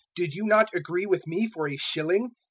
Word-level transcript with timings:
Did 0.15 0.33
you 0.33 0.45
not 0.47 0.73
agree 0.73 1.05
with 1.05 1.27
me 1.27 1.47
for 1.47 1.69
a 1.69 1.77
shilling? 1.77 2.31